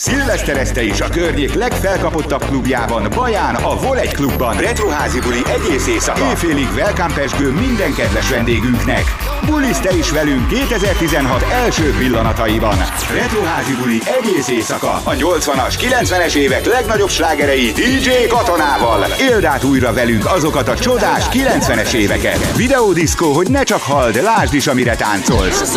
[0.00, 4.56] Szilveszterezte is a környék legfelkapottabb klubjában, Baján, a Vol egy klubban.
[4.56, 6.28] Retroházi buli egész éjszaka.
[6.28, 9.04] Éjfélig welcome pesgő minden kedves vendégünknek.
[9.46, 12.76] Buliszte is velünk 2016 első pillanataiban.
[13.14, 15.00] Retroházi buli egész éjszaka.
[15.04, 19.06] A 80-as, 90-es évek legnagyobb slágerei DJ Katonával.
[19.30, 22.56] Éld át újra velünk azokat a csodás 90-es éveket.
[22.56, 25.76] Videódiszkó, hogy ne csak halld, lásd is, amire táncolsz.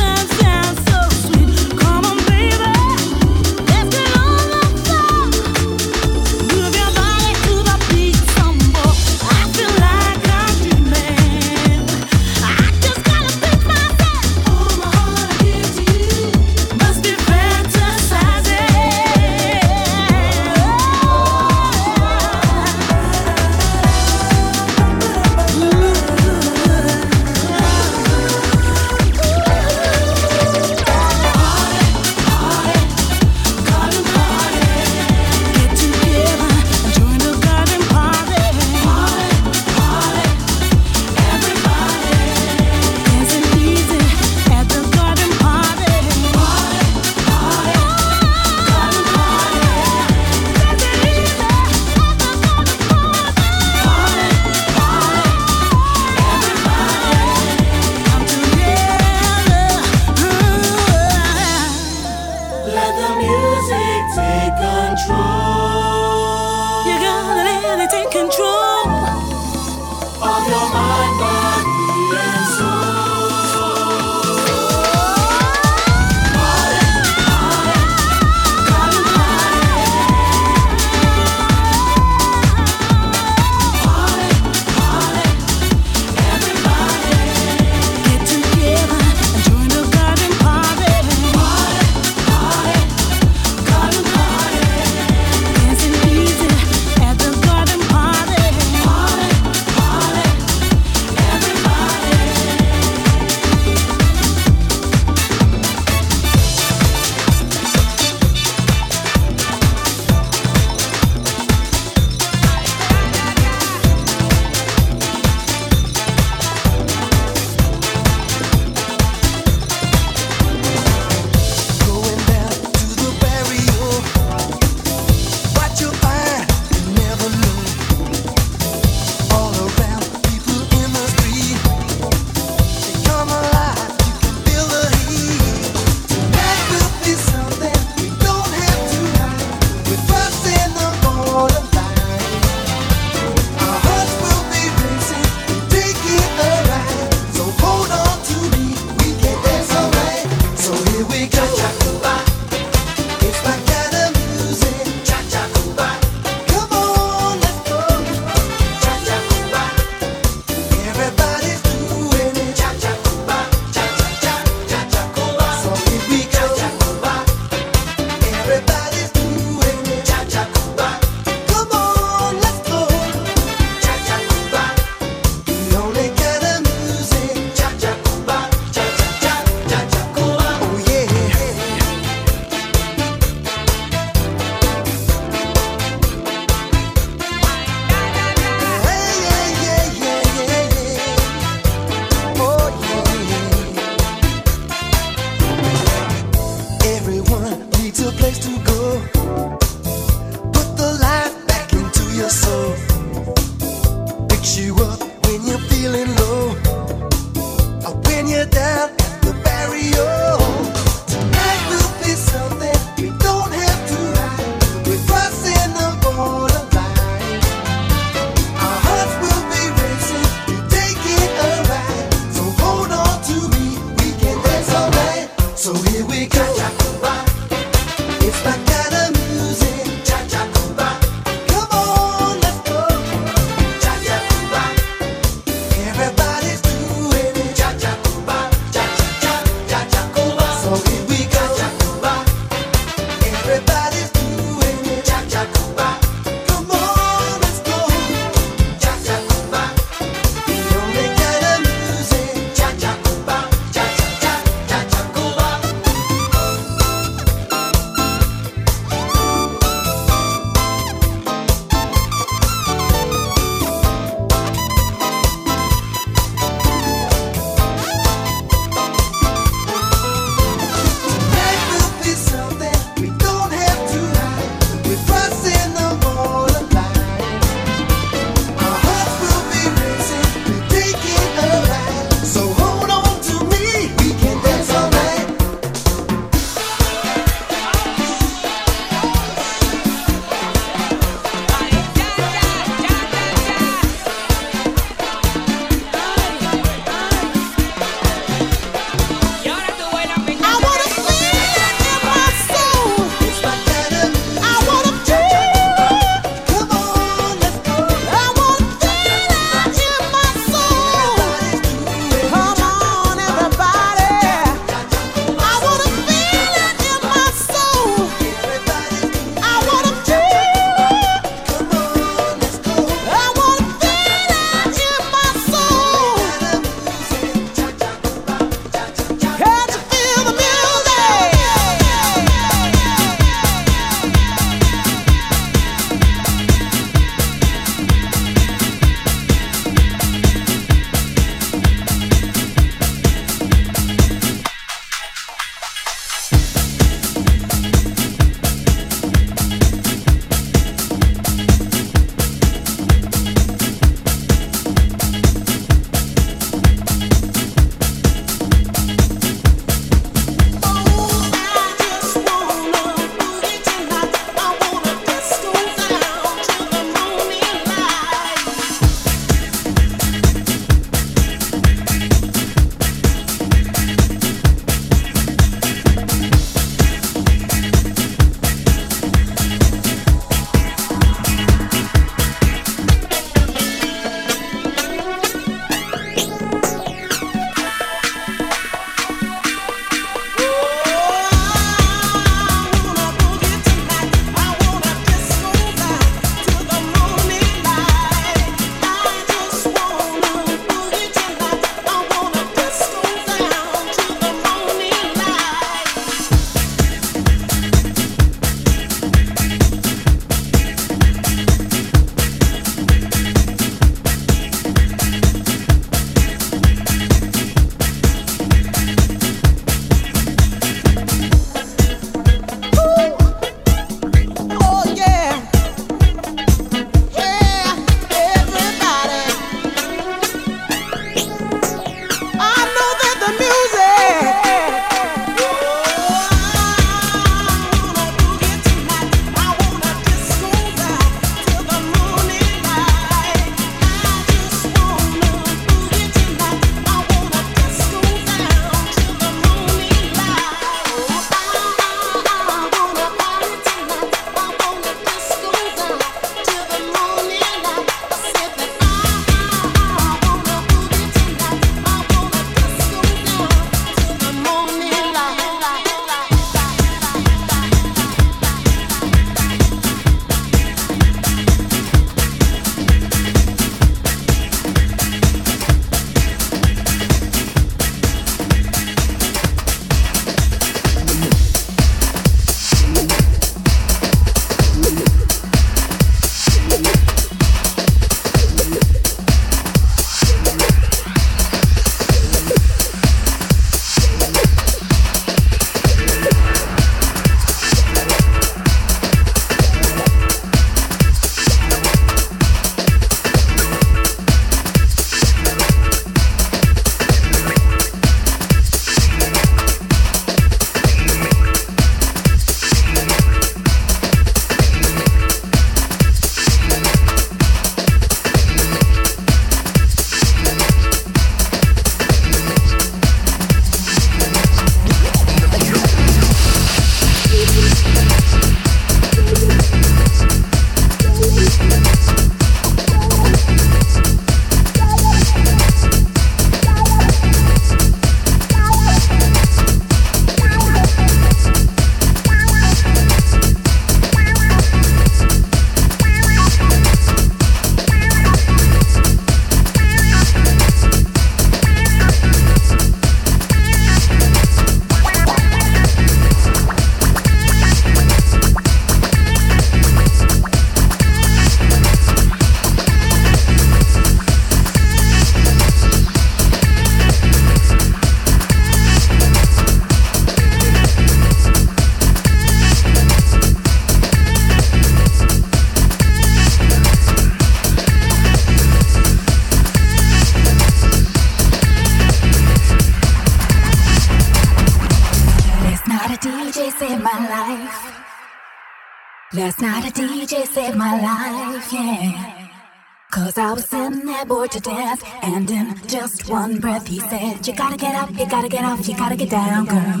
[593.94, 597.94] That boy bored to death, and in just one breath he said, You gotta get
[597.94, 600.00] up, you gotta get off, you gotta get down, girl.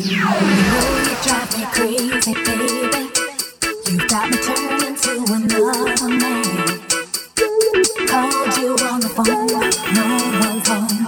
[0.00, 0.24] You
[1.22, 3.10] drive me crazy, baby.
[3.90, 6.80] You got me turning to another man.
[8.08, 9.46] Called you on the phone,
[9.94, 10.04] no
[10.40, 11.03] one's home.